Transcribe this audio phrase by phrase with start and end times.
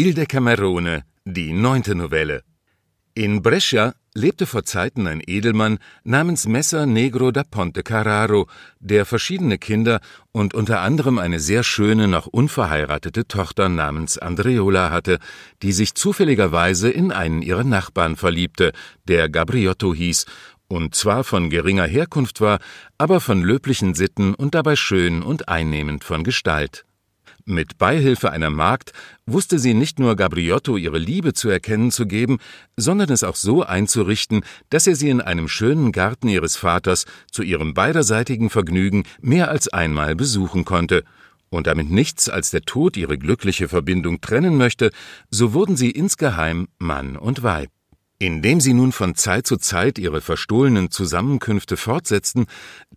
[0.00, 2.44] Il Decamerone, die neunte Novelle.
[3.14, 8.46] In Brescia lebte vor Zeiten ein Edelmann namens Messer Negro da Ponte Carraro,
[8.78, 9.98] der verschiedene Kinder
[10.30, 15.18] und unter anderem eine sehr schöne, noch unverheiratete Tochter namens Andreola hatte,
[15.62, 18.70] die sich zufälligerweise in einen ihrer Nachbarn verliebte,
[19.08, 20.26] der Gabriotto hieß
[20.68, 22.60] und zwar von geringer Herkunft war,
[22.98, 26.84] aber von löblichen Sitten und dabei schön und einnehmend von Gestalt.
[27.50, 28.92] Mit Beihilfe einer Magd
[29.24, 32.40] wusste sie nicht nur Gabriotto ihre Liebe zu erkennen zu geben,
[32.76, 37.42] sondern es auch so einzurichten, dass er sie in einem schönen Garten ihres Vaters zu
[37.42, 41.04] ihrem beiderseitigen Vergnügen mehr als einmal besuchen konnte.
[41.48, 44.90] Und damit nichts als der Tod ihre glückliche Verbindung trennen möchte,
[45.30, 47.70] so wurden sie insgeheim Mann und Weib.
[48.18, 52.44] Indem sie nun von Zeit zu Zeit ihre verstohlenen Zusammenkünfte fortsetzten,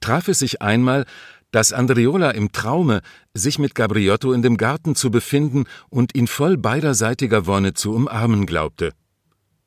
[0.02, 1.06] traf es sich einmal,
[1.52, 3.02] dass Andriola im Traume
[3.34, 8.46] sich mit Gabriotto in dem Garten zu befinden und ihn voll beiderseitiger Wonne zu umarmen
[8.46, 8.94] glaubte.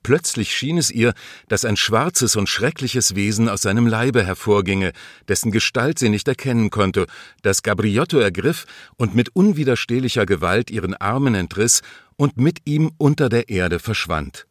[0.05, 1.15] Plötzlich schien es ihr,
[1.49, 4.93] dass ein schwarzes und schreckliches Wesen aus seinem Leibe hervorginge,
[5.29, 7.07] dessen Gestalt sie nicht erkennen konnte,
[7.41, 8.67] das Gabriotto ergriff
[8.97, 11.81] und mit unwiderstehlicher Gewalt ihren Armen entriss
[12.17, 14.47] und mit ihm unter der Erde verschwand.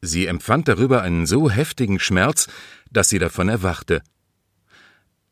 [0.00, 2.46] Sie empfand darüber einen so heftigen Schmerz,
[2.92, 4.00] dass sie davon erwachte.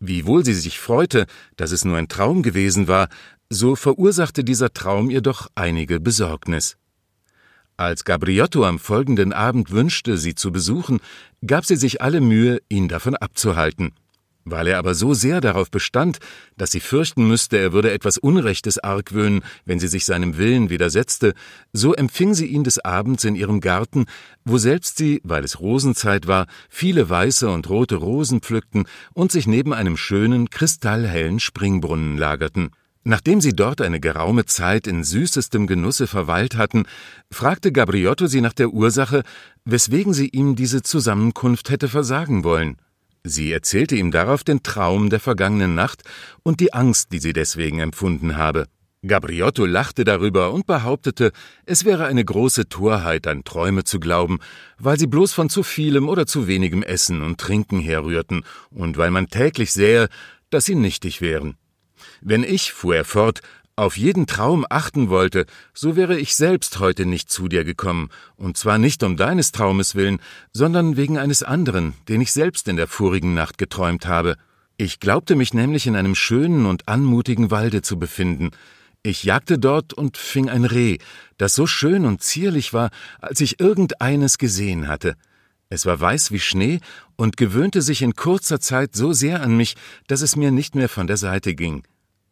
[0.06, 1.26] Wiewohl sie sich freute,
[1.56, 3.08] dass es nur ein Traum gewesen war,
[3.50, 6.76] so verursachte dieser Traum ihr doch einige Besorgnis.
[7.76, 11.00] Als Gabriotto am folgenden Abend wünschte, sie zu besuchen,
[11.44, 13.92] gab sie sich alle Mühe, ihn davon abzuhalten.
[14.48, 16.18] Weil er aber so sehr darauf bestand,
[16.56, 21.34] dass sie fürchten müsste, er würde etwas Unrechtes argwöhnen, wenn sie sich seinem Willen widersetzte,
[21.72, 24.04] so empfing sie ihn des Abends in ihrem Garten,
[24.44, 29.48] wo selbst sie, weil es Rosenzeit war, viele weiße und rote Rosen pflückten und sich
[29.48, 32.70] neben einem schönen, kristallhellen Springbrunnen lagerten.
[33.02, 36.84] Nachdem sie dort eine geraume Zeit in süßestem Genusse verweilt hatten,
[37.32, 39.24] fragte Gabriotto sie nach der Ursache,
[39.64, 42.76] weswegen sie ihm diese Zusammenkunft hätte versagen wollen.
[43.28, 46.02] Sie erzählte ihm darauf den Traum der vergangenen Nacht
[46.44, 48.66] und die Angst, die sie deswegen empfunden habe.
[49.04, 51.32] Gabriotto lachte darüber und behauptete,
[51.64, 54.38] es wäre eine große Torheit, an Träume zu glauben,
[54.78, 59.10] weil sie bloß von zu vielem oder zu wenigem Essen und Trinken herrührten und weil
[59.10, 60.08] man täglich sähe,
[60.50, 61.56] dass sie nichtig wären.
[62.20, 63.40] Wenn ich, fuhr er fort,
[63.76, 65.44] auf jeden Traum achten wollte,
[65.74, 69.94] so wäre ich selbst heute nicht zu dir gekommen, und zwar nicht um deines Traumes
[69.94, 70.18] willen,
[70.52, 74.36] sondern wegen eines anderen, den ich selbst in der vorigen Nacht geträumt habe.
[74.78, 78.50] Ich glaubte mich nämlich in einem schönen und anmutigen Walde zu befinden.
[79.02, 80.96] Ich jagte dort und fing ein Reh,
[81.36, 85.16] das so schön und zierlich war, als ich irgendeines gesehen hatte.
[85.68, 86.80] Es war weiß wie Schnee
[87.16, 89.76] und gewöhnte sich in kurzer Zeit so sehr an mich,
[90.06, 91.82] dass es mir nicht mehr von der Seite ging.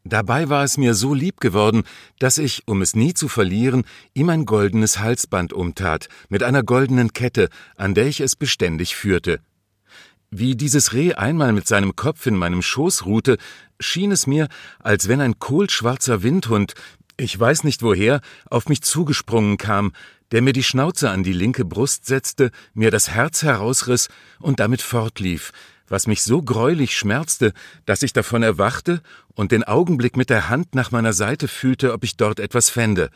[0.06, 1.82] Dabei war es mir so lieb geworden,
[2.18, 7.14] dass ich, um es nie zu verlieren, ihm ein goldenes Halsband umtat, mit einer goldenen
[7.14, 9.40] Kette, an der ich es beständig führte.
[10.30, 13.38] Wie dieses Reh einmal mit seinem Kopf in meinem Schoß ruhte,
[13.80, 14.48] schien es mir,
[14.78, 16.74] als wenn ein kohlschwarzer Windhund,
[17.16, 19.92] ich weiß nicht woher, auf mich zugesprungen kam,
[20.32, 24.82] der mir die Schnauze an die linke Brust setzte, mir das Herz herausriss und damit
[24.82, 25.52] fortlief,
[25.94, 27.52] was mich so greulich schmerzte,
[27.86, 29.00] dass ich davon erwachte
[29.34, 33.10] und den Augenblick mit der Hand nach meiner Seite fühlte, ob ich dort etwas fände.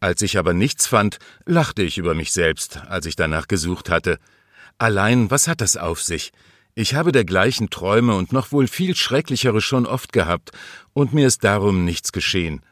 [0.00, 4.18] Als ich aber nichts fand, lachte ich über mich selbst, als ich danach gesucht hatte.
[4.76, 6.32] Allein, was hat das auf sich?
[6.74, 10.50] Ich habe dergleichen Träume und noch wohl viel schrecklichere schon oft gehabt,
[10.92, 12.62] und mir ist darum nichts geschehen.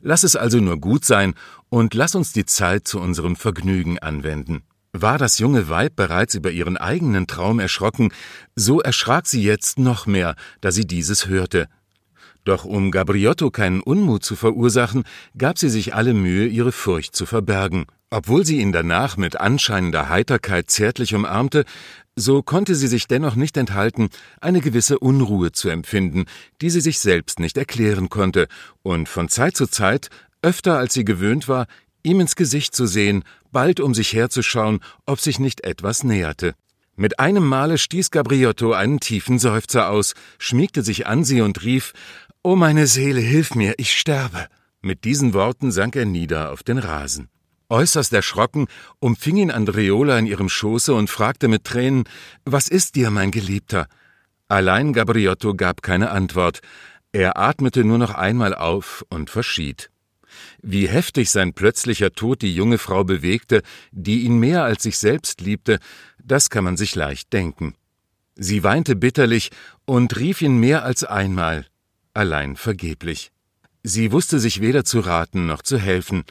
[0.00, 1.34] Lass es also nur gut sein,
[1.68, 4.62] und lass uns die Zeit zu unserem Vergnügen anwenden.
[4.92, 8.10] War das junge Weib bereits über ihren eigenen Traum erschrocken,
[8.56, 11.68] so erschrak sie jetzt noch mehr, da sie dieses hörte.
[12.44, 15.04] Doch um Gabriotto keinen Unmut zu verursachen,
[15.36, 17.84] gab sie sich alle Mühe, ihre Furcht zu verbergen.
[18.10, 21.66] Obwohl sie ihn danach mit anscheinender Heiterkeit zärtlich umarmte,
[22.16, 24.08] so konnte sie sich dennoch nicht enthalten,
[24.40, 26.24] eine gewisse Unruhe zu empfinden,
[26.62, 28.48] die sie sich selbst nicht erklären konnte,
[28.82, 30.08] und von Zeit zu Zeit,
[30.40, 31.66] öfter als sie gewöhnt war,
[32.02, 36.54] ihm ins Gesicht zu sehen, bald um sich herzuschauen, ob sich nicht etwas näherte.
[36.96, 41.92] Mit einem Male stieß Gabriotto einen tiefen Seufzer aus, schmiegte sich an sie und rief
[42.42, 44.48] O meine Seele, hilf mir, ich sterbe.
[44.80, 47.28] Mit diesen Worten sank er nieder auf den Rasen.
[47.68, 48.66] Äußerst erschrocken
[48.98, 52.04] umfing ihn Andreola in ihrem Schoße und fragte mit Tränen
[52.44, 53.86] Was ist dir, mein Geliebter?
[54.48, 56.60] Allein Gabriotto gab keine Antwort.
[57.12, 59.90] Er atmete nur noch einmal auf und verschied.
[60.62, 63.62] Wie heftig sein plötzlicher Tod die junge Frau bewegte,
[63.92, 65.78] die ihn mehr als sich selbst liebte,
[66.22, 67.74] das kann man sich leicht denken.
[68.34, 69.50] Sie weinte bitterlich
[69.84, 71.66] und rief ihn mehr als einmal,
[72.14, 73.30] allein vergeblich.
[73.82, 76.24] Sie wusste sich weder zu raten noch zu helfen.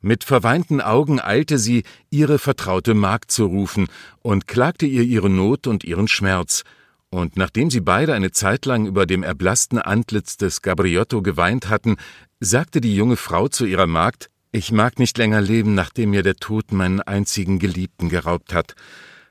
[0.00, 3.88] Mit verweinten Augen eilte sie, ihre vertraute Magd zu rufen,
[4.20, 6.62] und klagte ihr ihre Not und ihren Schmerz.
[7.10, 11.96] Und nachdem sie beide eine Zeit lang über dem erblassten Antlitz des Gabriotto geweint hatten,
[12.40, 16.36] sagte die junge Frau zu ihrer Magd, ich mag nicht länger leben, nachdem mir der
[16.36, 18.74] Tod meinen einzigen Geliebten geraubt hat.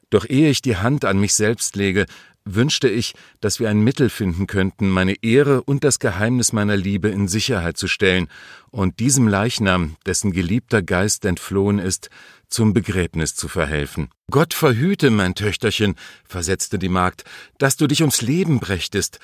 [0.09, 2.05] Doch ehe ich die Hand an mich selbst lege,
[2.45, 7.09] wünschte ich, dass wir ein Mittel finden könnten, meine Ehre und das Geheimnis meiner Liebe
[7.09, 8.27] in Sicherheit zu stellen
[8.69, 12.09] und diesem Leichnam, dessen geliebter Geist entflohen ist,
[12.47, 14.09] zum Begräbnis zu verhelfen.
[14.31, 15.95] Gott verhüte, mein Töchterchen,
[16.25, 17.25] versetzte die Magd,
[17.57, 19.19] dass du dich ums Leben brächtest,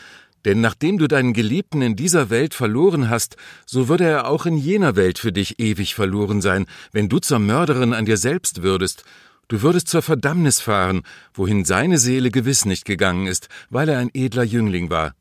[0.46, 4.58] denn nachdem du deinen Geliebten in dieser Welt verloren hast, so würde er auch in
[4.58, 9.04] jener Welt für dich ewig verloren sein, wenn du zur Mörderin an dir selbst würdest,
[9.50, 11.04] Du würdest zur Verdammnis fahren,
[11.34, 15.14] wohin seine Seele gewiss nicht gegangen ist, weil er ein edler Jüngling war.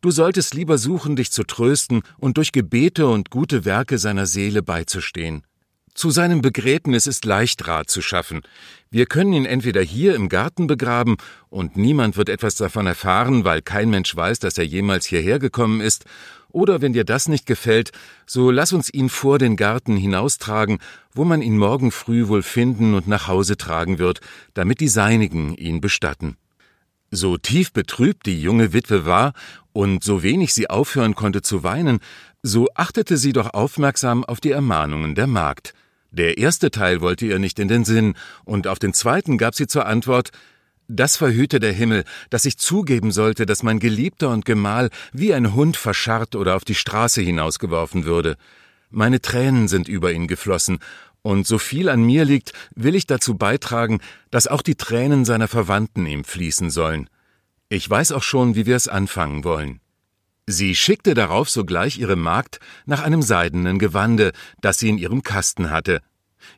[0.00, 4.62] Du solltest lieber suchen, dich zu trösten und durch Gebete und gute Werke seiner Seele
[4.62, 5.42] beizustehen.
[6.00, 8.40] Zu seinem Begräbnis ist leicht Rat zu schaffen.
[8.90, 11.18] Wir können ihn entweder hier im Garten begraben,
[11.50, 15.82] und niemand wird etwas davon erfahren, weil kein Mensch weiß, dass er jemals hierher gekommen
[15.82, 16.06] ist,
[16.48, 17.92] oder wenn dir das nicht gefällt,
[18.24, 20.78] so lass uns ihn vor den Garten hinaustragen,
[21.12, 24.20] wo man ihn morgen früh wohl finden und nach Hause tragen wird,
[24.54, 26.38] damit die Seinigen ihn bestatten.
[27.10, 29.34] So tief betrübt die junge Witwe war
[29.74, 31.98] und so wenig sie aufhören konnte zu weinen,
[32.42, 35.74] so achtete sie doch aufmerksam auf die Ermahnungen der Magd.
[36.12, 38.14] Der erste Teil wollte ihr nicht in den Sinn,
[38.44, 40.30] und auf den zweiten gab sie zur Antwort
[40.88, 45.54] Das verhüte der Himmel, dass ich zugeben sollte, dass mein Geliebter und Gemahl wie ein
[45.54, 48.36] Hund verscharrt oder auf die Straße hinausgeworfen würde.
[48.90, 50.80] Meine Tränen sind über ihn geflossen,
[51.22, 55.48] und so viel an mir liegt, will ich dazu beitragen, dass auch die Tränen seiner
[55.48, 57.10] Verwandten ihm fließen sollen.
[57.68, 59.80] Ich weiß auch schon, wie wir es anfangen wollen.
[60.50, 65.70] Sie schickte darauf sogleich ihre Magd nach einem seidenen Gewande, das sie in ihrem Kasten
[65.70, 66.02] hatte.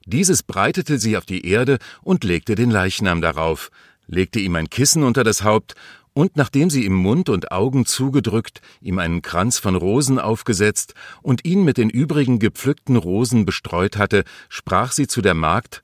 [0.06, 3.71] Dieses breitete sie auf die Erde und legte den Leichnam darauf,
[4.06, 5.75] legte ihm ein Kissen unter das Haupt
[6.15, 11.45] und nachdem sie ihm Mund und Augen zugedrückt, ihm einen Kranz von Rosen aufgesetzt und
[11.45, 15.83] ihn mit den übrigen gepflückten Rosen bestreut hatte, sprach sie zu der Magd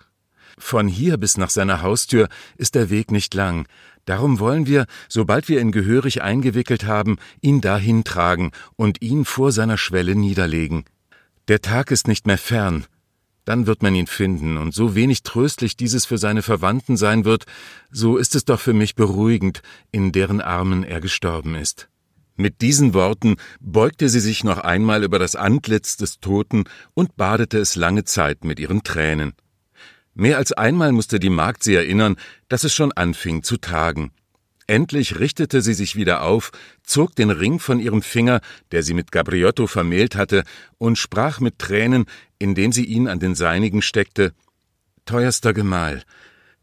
[0.56, 3.66] Von hier bis nach seiner Haustür ist der Weg nicht lang,
[4.08, 9.52] Darum wollen wir, sobald wir ihn gehörig eingewickelt haben, ihn dahin tragen und ihn vor
[9.52, 10.86] seiner Schwelle niederlegen.
[11.48, 12.86] Der Tag ist nicht mehr fern.
[13.44, 17.44] Dann wird man ihn finden, und so wenig tröstlich dieses für seine Verwandten sein wird,
[17.90, 19.60] so ist es doch für mich beruhigend,
[19.92, 21.90] in deren Armen er gestorben ist.
[22.34, 26.64] Mit diesen Worten beugte sie sich noch einmal über das Antlitz des Toten
[26.94, 29.34] und badete es lange Zeit mit ihren Tränen.
[30.20, 32.16] Mehr als einmal musste die Magd sie erinnern,
[32.48, 34.10] dass es schon anfing zu tagen.
[34.66, 36.50] Endlich richtete sie sich wieder auf,
[36.82, 38.40] zog den Ring von ihrem Finger,
[38.72, 40.42] der sie mit Gabriotto vermählt hatte,
[40.76, 42.06] und sprach mit Tränen,
[42.40, 44.32] indem sie ihn an den seinigen steckte
[45.06, 46.02] Teuerster Gemahl,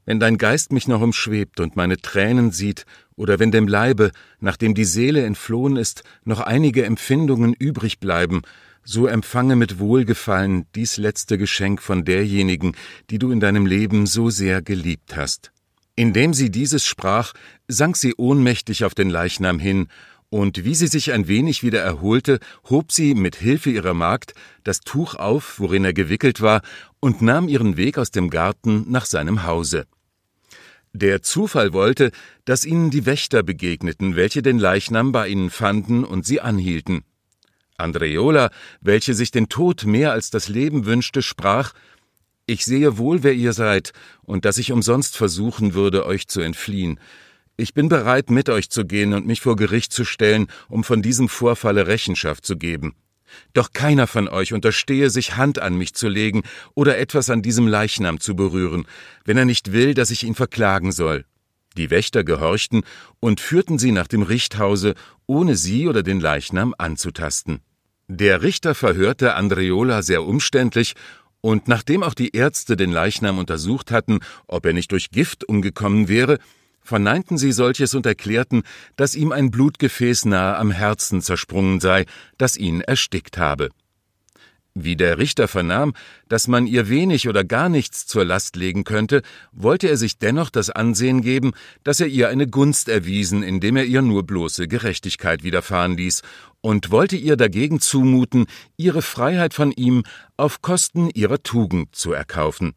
[0.05, 2.85] wenn dein Geist mich noch umschwebt und meine Tränen sieht,
[3.15, 8.41] oder wenn dem Leibe, nachdem die Seele entflohen ist, noch einige Empfindungen übrig bleiben,
[8.83, 12.75] so empfange mit Wohlgefallen dies letzte Geschenk von derjenigen,
[13.09, 15.51] die du in deinem Leben so sehr geliebt hast.
[15.95, 17.33] Indem sie dieses sprach,
[17.67, 19.87] sank sie ohnmächtig auf den Leichnam hin,
[20.29, 24.81] und wie sie sich ein wenig wieder erholte, hob sie mit Hilfe ihrer Magd das
[24.81, 26.61] Tuch auf, worin er gewickelt war,
[26.99, 29.85] und nahm ihren Weg aus dem Garten nach seinem Hause.
[30.97, 32.11] Der Zufall wollte,
[32.45, 37.03] dass ihnen die Wächter begegneten, welche den Leichnam bei ihnen fanden und sie anhielten.
[37.75, 38.49] Andreola,
[38.79, 41.73] welche sich den Tod mehr als das Leben wünschte, sprach
[42.45, 43.91] Ich sehe wohl, wer ihr seid,
[44.23, 46.97] und dass ich umsonst versuchen würde, euch zu entfliehen.
[47.57, 51.01] Ich bin bereit, mit euch zu gehen und mich vor Gericht zu stellen, um von
[51.01, 52.95] diesem Vorfalle Rechenschaft zu geben.
[53.53, 57.67] Doch keiner von euch unterstehe sich Hand an mich zu legen oder etwas an diesem
[57.67, 58.85] Leichnam zu berühren,
[59.23, 61.25] wenn er nicht will, dass ich ihn verklagen soll.
[61.77, 62.83] Die Wächter gehorchten
[63.19, 67.59] und führten sie nach dem Richthause, ohne sie oder den Leichnam anzutasten.
[68.07, 70.93] Der Richter verhörte Andreola sehr umständlich,
[71.41, 76.07] und nachdem auch die Ärzte den Leichnam untersucht hatten, ob er nicht durch Gift umgekommen
[76.07, 76.39] wäre,
[76.85, 78.63] verneinten sie solches und erklärten,
[78.95, 82.05] dass ihm ein Blutgefäß nahe am Herzen zersprungen sei,
[82.37, 83.69] das ihn erstickt habe.
[84.77, 85.93] Wie der Richter vernahm,
[86.27, 89.21] dass man ihr wenig oder gar nichts zur Last legen könnte,
[89.53, 91.53] wollte er sich dennoch das Ansehen geben,
[91.85, 96.23] dass er ihr eine Gunst erwiesen, indem er ihr nur bloße Gerechtigkeit widerfahren ließ,
[96.59, 100.03] und wollte ihr dagegen zumuten, ihre Freiheit von ihm
[100.35, 102.73] auf Kosten ihrer Tugend zu erkaufen.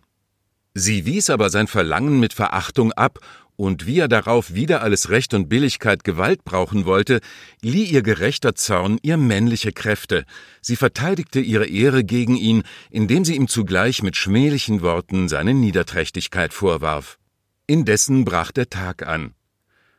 [0.75, 3.19] Sie wies aber sein Verlangen mit Verachtung ab
[3.59, 7.21] und wie er darauf wieder alles Recht und Billigkeit Gewalt brauchen wollte,
[7.61, 10.25] lieh ihr gerechter Zorn ihr männliche Kräfte.
[10.63, 16.55] Sie verteidigte ihre Ehre gegen ihn, indem sie ihm zugleich mit schmählichen Worten seine Niederträchtigkeit
[16.55, 17.19] vorwarf.
[17.67, 19.35] Indessen brach der Tag an.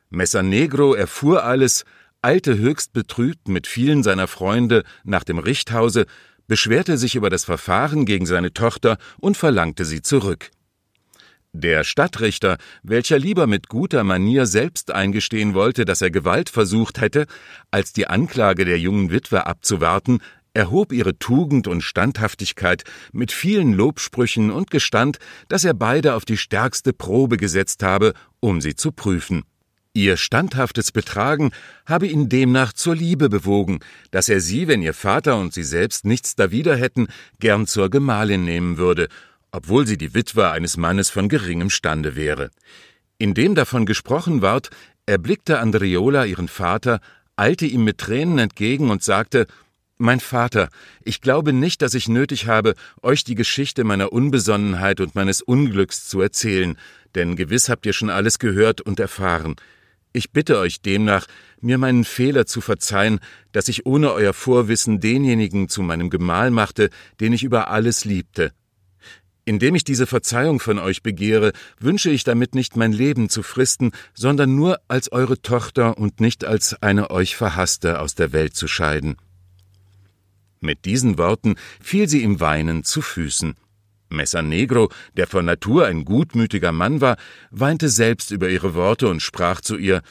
[0.10, 1.84] Messer Negro erfuhr alles,
[2.22, 6.06] eilte höchst betrübt mit vielen seiner Freunde nach dem Richthause,
[6.48, 10.50] beschwerte sich über das Verfahren gegen seine Tochter und verlangte sie zurück.
[11.54, 17.26] Der Stadtrichter, welcher lieber mit guter Manier selbst eingestehen wollte, dass er Gewalt versucht hätte,
[17.72, 20.20] als die Anklage der jungen Witwe abzuwarten,
[20.54, 26.38] erhob ihre Tugend und Standhaftigkeit mit vielen Lobsprüchen und gestand, dass er beide auf die
[26.38, 29.44] stärkste Probe gesetzt habe, um sie zu prüfen.
[29.94, 31.50] Ihr standhaftes Betragen
[31.88, 33.80] habe ihn demnach zur Liebe bewogen,
[34.12, 37.08] dass er sie, wenn ihr Vater und sie selbst nichts dawider hätten,
[37.40, 39.08] gern zur Gemahlin nehmen würde,
[39.52, 42.52] obwohl sie die Witwe eines Mannes von geringem Stande wäre.
[43.18, 44.70] Indem davon gesprochen ward,
[45.06, 47.02] erblickte Andriola ihren Vater,
[47.36, 49.48] eilte ihm mit Tränen entgegen und sagte
[49.98, 50.70] Mein Vater,
[51.04, 56.08] ich glaube nicht, dass ich nötig habe, euch die Geschichte meiner Unbesonnenheit und meines Unglücks
[56.08, 56.78] zu erzählen,
[57.16, 59.56] denn gewiss habt ihr schon alles gehört und erfahren.
[60.12, 61.28] Ich bitte euch demnach,
[61.62, 63.20] mir meinen Fehler zu verzeihen,
[63.52, 66.90] dass ich ohne euer Vorwissen denjenigen zu meinem Gemahl machte,
[67.20, 68.52] den ich über alles liebte.
[69.50, 73.94] Indem ich diese Verzeihung von euch begehre, wünsche ich damit nicht mein Leben zu fristen,
[74.14, 78.68] sondern nur als eure Tochter und nicht als eine euch Verhasste aus der Welt zu
[78.68, 79.16] scheiden.
[80.60, 83.56] Mit diesen Worten fiel sie ihm weinend zu Füßen.
[84.10, 87.18] Messer Negro, der von Natur ein gutmütiger Mann war,
[87.50, 90.04] weinte selbst über ihre Worte und sprach zu ihr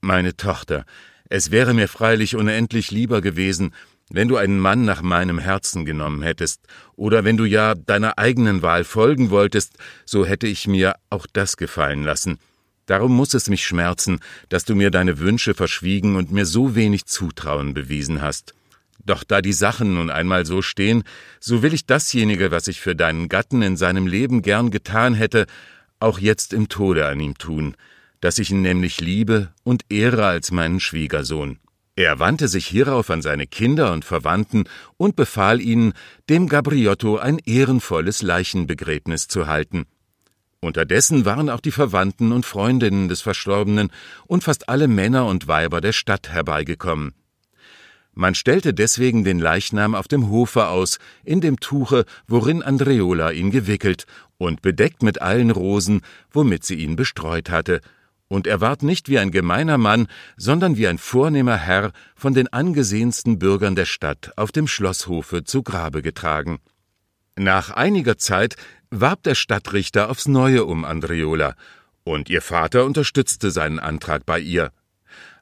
[0.00, 0.86] Meine Tochter,
[1.28, 3.74] es wäre mir freilich unendlich lieber gewesen,
[4.10, 6.60] wenn du einen Mann nach meinem Herzen genommen hättest,
[6.96, 11.56] oder wenn du ja deiner eigenen Wahl folgen wolltest, so hätte ich mir auch das
[11.56, 12.38] gefallen lassen.
[12.86, 17.06] Darum muss es mich schmerzen, dass du mir deine Wünsche verschwiegen und mir so wenig
[17.06, 18.52] Zutrauen bewiesen hast.
[19.06, 21.04] Doch da die Sachen nun einmal so stehen,
[21.38, 25.46] so will ich dasjenige, was ich für deinen Gatten in seinem Leben gern getan hätte,
[26.00, 27.76] auch jetzt im Tode an ihm tun,
[28.20, 31.58] dass ich ihn nämlich liebe und ehre als meinen Schwiegersohn.
[32.00, 34.64] Er wandte sich hierauf an seine Kinder und Verwandten
[34.96, 35.92] und befahl ihnen,
[36.30, 39.84] dem Gabriotto ein ehrenvolles Leichenbegräbnis zu halten.
[40.60, 43.92] Unterdessen waren auch die Verwandten und Freundinnen des Verstorbenen
[44.26, 47.12] und fast alle Männer und Weiber der Stadt herbeigekommen.
[48.14, 53.50] Man stellte deswegen den Leichnam auf dem Hofe aus, in dem Tuche, worin Andreola ihn
[53.50, 54.06] gewickelt
[54.38, 57.82] und bedeckt mit allen Rosen, womit sie ihn bestreut hatte,
[58.30, 60.06] und er ward nicht wie ein gemeiner Mann,
[60.36, 65.64] sondern wie ein vornehmer Herr von den angesehensten Bürgern der Stadt auf dem Schlosshofe zu
[65.64, 66.60] Grabe getragen.
[67.36, 68.54] Nach einiger Zeit
[68.90, 71.54] warb der Stadtrichter aufs Neue um Andreola,
[72.04, 74.70] und ihr Vater unterstützte seinen Antrag bei ihr.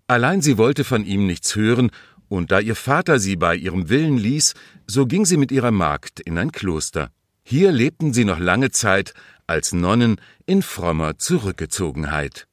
[0.06, 1.90] Allein sie wollte von ihm nichts hören
[2.28, 4.54] und da ihr Vater sie bei ihrem Willen ließ,
[4.86, 7.10] so ging sie mit ihrer Magd in ein Kloster.
[7.44, 9.12] Hier lebten sie noch lange Zeit
[9.46, 12.47] als Nonnen in frommer Zurückgezogenheit.